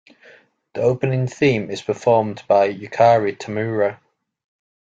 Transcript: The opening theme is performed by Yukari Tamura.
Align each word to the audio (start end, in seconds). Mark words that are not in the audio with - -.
The 0.73 0.81
opening 0.81 1.27
theme 1.27 1.69
is 1.69 1.83
performed 1.83 2.41
by 2.47 2.73
Yukari 2.73 3.37
Tamura. 3.37 3.99